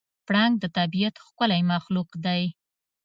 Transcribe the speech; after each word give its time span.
پړانګ 0.27 0.53
د 0.59 0.65
طبیعت 0.77 1.15
ښکلی 1.25 1.61
مخلوق 1.71 2.09
دی. 2.25 2.43